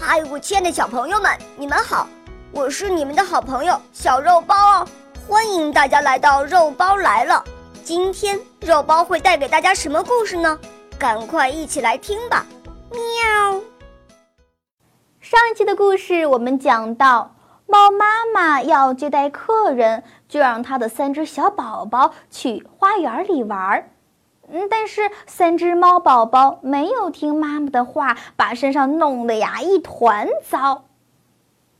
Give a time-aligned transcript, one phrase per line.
[0.00, 2.06] 嗨，我亲爱的小朋友们，你们好！
[2.52, 4.88] 我是你们的好朋友小肉包哦，
[5.26, 7.42] 欢迎大家来到肉包来了。
[7.82, 10.56] 今天肉包会带给大家什么故事呢？
[10.98, 12.46] 赶快一起来听吧！
[12.90, 13.60] 喵。
[15.20, 17.34] 上一期的故事我们讲到，
[17.66, 23.90] 猫妈妈要接待客人，就让它的三只小宝宝去花园里玩儿。
[24.50, 30.86] 嗯，但是三只猫宝宝没有听妈妈的话，把身上弄得呀一团糟。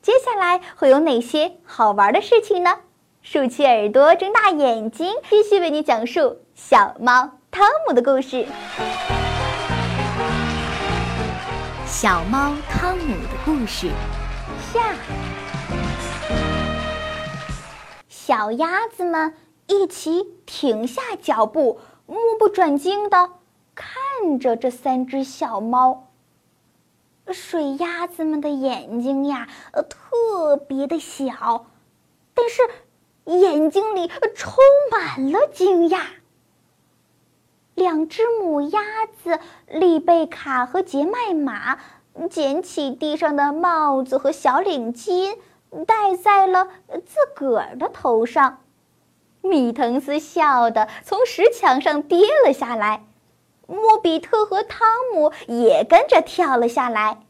[0.00, 2.76] 接下来会有哪些好玩的事情呢？
[3.20, 8.46] 竖起耳朵，睁大眼睛，继续为你讲述小猫汤姆的故事。
[11.86, 13.90] 小猫汤姆的故事
[14.72, 14.94] 下，
[18.08, 19.34] 小鸭子们
[19.66, 21.78] 一起停下脚步。
[22.06, 23.30] 目不转睛地
[23.74, 26.08] 看着这三只小猫。
[27.32, 31.66] 水鸭子们的眼睛呀，呃，特别的小，
[32.34, 32.62] 但是
[33.24, 36.02] 眼睛里充满了惊讶。
[37.74, 41.78] 两只母鸭子丽贝卡和杰麦玛
[42.28, 45.38] 捡起地上的帽子和小领巾，
[45.86, 46.68] 戴在了
[47.06, 48.63] 自个儿的头上。
[49.44, 53.04] 米腾斯笑得从石墙上跌了下来，
[53.66, 57.20] 莫比特和汤姆也跟着跳了下来。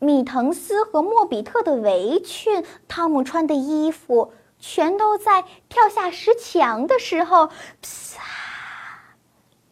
[0.00, 7.54] 米腾斯和莫比特的围裙、汤姆穿的衣服，全都在跳下石墙的时候，啪，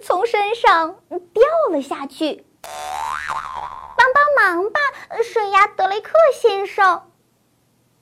[0.00, 2.44] 从身上掉了下去。
[2.62, 4.78] 帮帮忙吧，
[5.24, 7.10] 水鸭德雷克先生！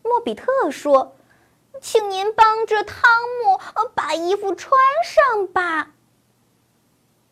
[0.03, 1.14] 莫比特说。
[1.80, 3.10] 请您帮着汤
[3.44, 3.60] 姆
[3.94, 5.90] 把衣服穿上吧。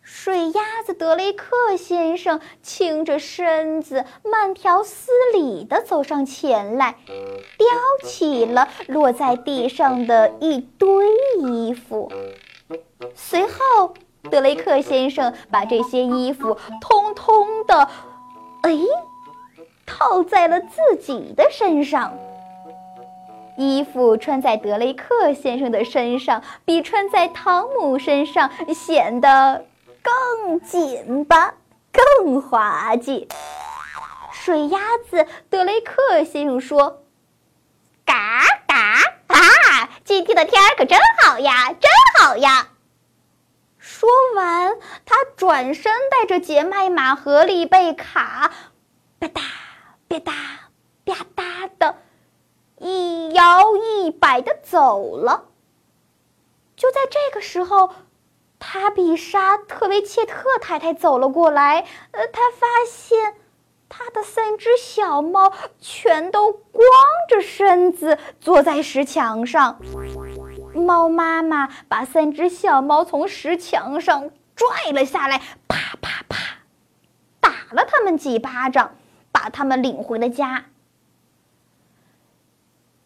[0.03, 6.97] 水鸭子德雷克先生倾着身子，慢条斯理地走上前来，
[7.59, 11.09] 叼起了落在地上的一堆
[11.41, 12.13] 衣服。
[13.17, 13.95] 随后，
[14.31, 17.89] 德雷克先生把这些衣服通通的，
[18.63, 18.79] 哎，
[19.85, 22.17] 套在了自己的身上。
[23.57, 29.67] 衣服穿在德雷克先生的身上，比穿在汤姆身上显得
[30.03, 31.55] 更紧吧，
[31.93, 33.29] 更滑稽。
[34.33, 34.79] 水鸭
[35.11, 37.03] 子德雷克先生说
[38.07, 38.77] ：“嘎嘎
[39.27, 41.91] 啊，今天的天儿可真好呀，真
[42.21, 42.69] 好呀！”
[43.79, 48.53] 说完，他转身带着杰麦玛和丽贝卡，
[49.19, 49.41] 吧嗒
[50.09, 50.33] 吧嗒
[51.05, 51.97] 吧嗒的。
[52.79, 53.75] 一摇
[54.07, 55.47] 一摆的走了。
[56.77, 57.91] 就在这个时候，
[58.61, 61.85] 塔比莎特维切特太太走了过来。
[62.13, 63.35] 呃，她发现
[63.89, 66.85] 她的三只小猫全都光
[67.29, 69.81] 着身子坐在石墙上。
[70.75, 76.37] 猫妈妈把三只小猫从石墙上拽了下来，啪啪啪，
[77.41, 78.95] 打了他们几巴掌，
[79.33, 80.67] 把他们领回了家。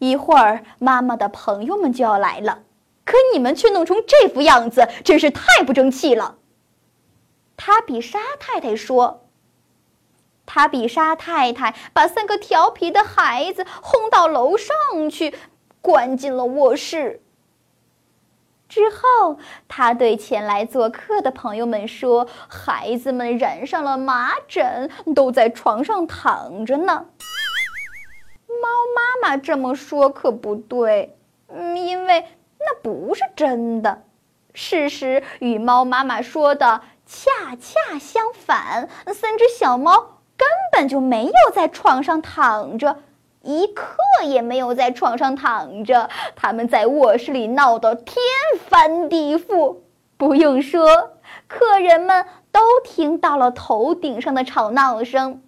[0.01, 2.63] 一会儿，妈妈的朋友们就要来了，
[3.05, 6.37] 可你们却弄成这副样子，真是太不争气了。
[7.55, 9.27] 塔比莎太太说
[10.47, 14.75] ：“塔比莎太太把三个调皮的孩子轰到楼上
[15.07, 15.35] 去，
[15.81, 17.21] 关进了卧室。
[18.67, 19.37] 之后，
[19.67, 27.05] 他对前来做客的朋友们说：‘孩子们染上了麻疹，都在床上躺着呢。’”
[28.61, 28.67] 猫
[29.21, 31.15] 妈这么说可不对，
[31.47, 32.25] 嗯，因为
[32.59, 34.01] 那不是真的。
[34.53, 39.97] 事实与猫妈妈说的恰恰相反，三只小猫
[40.35, 42.97] 根本就没有在床上躺着，
[43.43, 43.95] 一刻
[44.25, 46.09] 也没有在床上躺着。
[46.35, 48.17] 他们在卧室里闹得天
[48.67, 49.77] 翻地覆，
[50.17, 50.85] 不用说，
[51.47, 55.41] 客人们都听到了头顶上的吵闹声。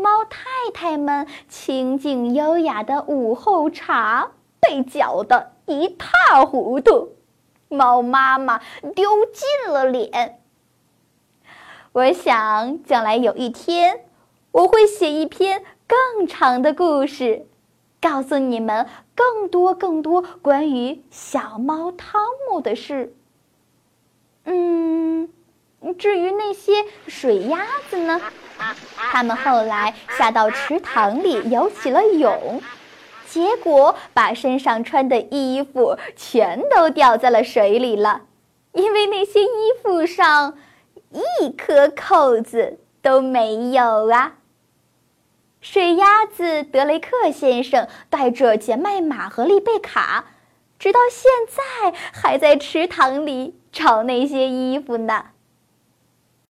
[0.00, 0.40] 猫太
[0.72, 7.16] 太们清静优雅的午后茶被搅得一塌糊涂，
[7.68, 8.60] 猫妈妈
[8.94, 10.40] 丢尽了脸。
[11.92, 14.04] 我想将来有一天，
[14.52, 17.46] 我会写一篇更长的故事，
[18.00, 23.14] 告诉你们更多更多关于小猫汤姆的事。
[24.44, 25.28] 嗯，
[25.98, 28.20] 至于那些水鸭子呢？
[29.12, 32.62] 他们后来下到池塘里游起了泳，
[33.26, 38.20] 结果把身上穿的衣服全都掉在了水里了，
[38.72, 39.48] 因为那些衣
[39.82, 40.56] 服上
[41.40, 44.34] 一颗扣子都没有啊！
[45.60, 50.26] 水鸭子德雷克先生带着杰麦玛和丽贝卡，
[50.78, 55.29] 直到现在还在池塘里找那些衣服呢。